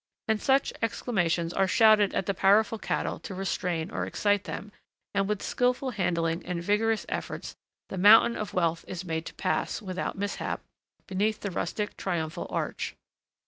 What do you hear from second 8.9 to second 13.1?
made to pass, without mishap, beneath the rustic triumphal arch.